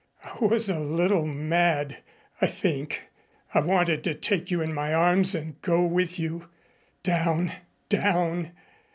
[0.23, 1.97] I was a little mad,
[2.41, 3.09] I think.
[3.53, 6.49] I wanted to take you in my arms and go with you
[7.03, 7.51] down
[7.87, 8.51] down.